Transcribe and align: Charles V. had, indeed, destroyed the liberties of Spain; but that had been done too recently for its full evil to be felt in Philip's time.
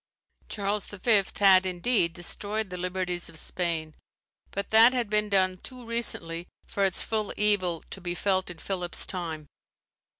Charles 0.49 0.87
V. 0.87 1.21
had, 1.37 1.63
indeed, 1.63 2.11
destroyed 2.13 2.71
the 2.71 2.77
liberties 2.77 3.29
of 3.29 3.37
Spain; 3.37 3.93
but 4.49 4.71
that 4.71 4.93
had 4.93 5.11
been 5.11 5.29
done 5.29 5.57
too 5.57 5.85
recently 5.85 6.47
for 6.65 6.83
its 6.85 7.03
full 7.03 7.31
evil 7.37 7.83
to 7.91 8.01
be 8.01 8.15
felt 8.15 8.49
in 8.49 8.57
Philip's 8.57 9.05
time. 9.05 9.45